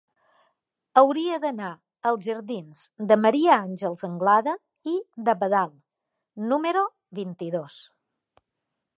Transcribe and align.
Hauria 0.99 1.35
d'anar 1.41 1.67
als 2.11 2.23
jardins 2.29 2.79
de 3.11 3.17
Maria 3.25 3.51
Àngels 3.55 4.05
Anglada 4.09 4.55
i 4.93 4.95
d'Abadal 5.27 5.75
número 6.53 6.83
vint-i-dos. 7.21 7.77